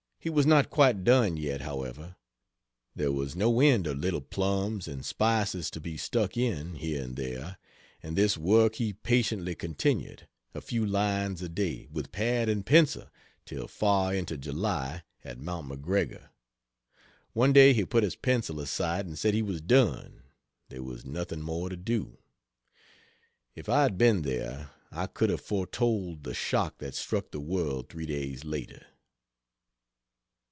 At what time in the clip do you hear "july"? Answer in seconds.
14.37-15.01